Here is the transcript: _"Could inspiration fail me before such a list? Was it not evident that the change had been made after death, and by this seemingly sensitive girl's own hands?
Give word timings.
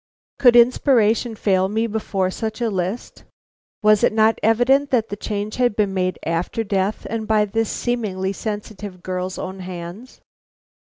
_"Could 0.41 0.55
inspiration 0.55 1.35
fail 1.35 1.69
me 1.69 1.85
before 1.85 2.31
such 2.31 2.59
a 2.59 2.71
list? 2.71 3.23
Was 3.83 4.03
it 4.03 4.11
not 4.11 4.39
evident 4.41 4.89
that 4.89 5.09
the 5.09 5.15
change 5.15 5.57
had 5.57 5.75
been 5.75 5.93
made 5.93 6.17
after 6.25 6.63
death, 6.63 7.05
and 7.07 7.27
by 7.27 7.45
this 7.45 7.69
seemingly 7.69 8.33
sensitive 8.33 9.03
girl's 9.03 9.37
own 9.37 9.59
hands? 9.59 10.19